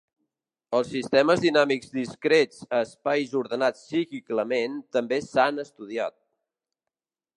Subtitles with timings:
[0.77, 6.19] Els sistemes dinàmics discrets a espais ordenats cíclicament també s"han estudiat.